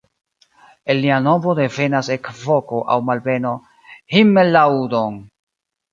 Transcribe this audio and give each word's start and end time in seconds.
El 0.93 1.01
lia 1.01 1.19
nomo 1.25 1.53
devenas 1.59 2.09
ekvoko 2.15 2.81
aŭ 2.95 2.97
malbeno 3.11 3.53
"himmellaudon! 4.15 5.21